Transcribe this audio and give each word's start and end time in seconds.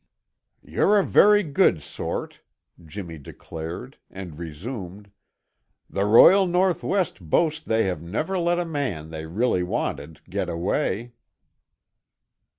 "You're 0.63 0.97
a 0.97 1.03
very 1.05 1.43
good 1.43 1.83
sort," 1.83 2.41
Jimmy 2.83 3.19
declared 3.19 3.97
and 4.09 4.39
resumed: 4.39 5.11
"The 5.87 6.05
Royal 6.05 6.47
North 6.47 6.81
West 6.81 7.21
boast 7.29 7.67
they 7.67 7.83
have 7.85 8.01
never 8.01 8.39
let 8.39 8.57
a 8.57 8.65
man 8.65 9.11
they 9.11 9.27
really 9.27 9.61
wanted 9.61 10.21
get 10.27 10.49
away." 10.49 11.11